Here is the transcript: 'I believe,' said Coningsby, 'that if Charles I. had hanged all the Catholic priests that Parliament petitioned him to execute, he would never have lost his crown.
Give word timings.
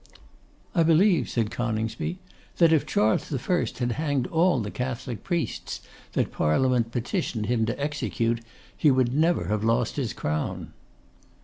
'I 0.73 0.81
believe,' 0.81 1.29
said 1.29 1.51
Coningsby, 1.51 2.17
'that 2.57 2.73
if 2.73 2.87
Charles 2.87 3.31
I. 3.31 3.59
had 3.77 3.91
hanged 3.91 4.25
all 4.31 4.59
the 4.59 4.71
Catholic 4.71 5.23
priests 5.23 5.79
that 6.13 6.31
Parliament 6.31 6.91
petitioned 6.91 7.45
him 7.45 7.67
to 7.67 7.79
execute, 7.79 8.41
he 8.75 8.89
would 8.89 9.13
never 9.13 9.45
have 9.49 9.63
lost 9.63 9.97
his 9.97 10.13
crown. 10.13 10.73